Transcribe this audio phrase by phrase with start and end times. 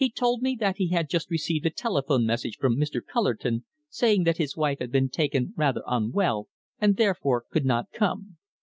[0.03, 3.01] He told me that he had just received a telephone message from Mr.
[3.05, 6.47] Cullerton saying that his wife had been taken rather unwell
[6.79, 8.37] and therefore could not come.